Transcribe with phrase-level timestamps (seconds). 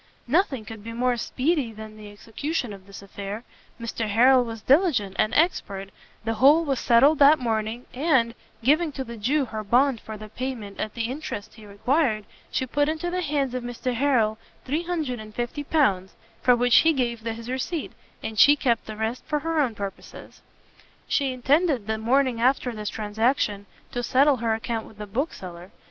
[0.25, 3.43] Nothing could be more speedy than the execution of this affair,
[3.79, 5.89] Mr Harrel was diligent and expert,
[6.25, 8.33] the whole was settled that morning, and,
[8.63, 12.65] giving to the Jew her bond for the payment at the interest he required, she
[12.65, 16.09] put into the hands of Mr Harrel L350,
[16.41, 17.91] for which he gave his receipt,
[18.23, 20.41] and she kept the rest for her own purposes.
[21.07, 25.69] She intended the morning after this transaction to settle her account with the bookseller.